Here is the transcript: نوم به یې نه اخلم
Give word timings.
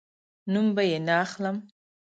نوم 0.51 0.67
به 0.75 0.83
یې 0.89 0.97
نه 1.07 1.13
اخلم 1.25 1.57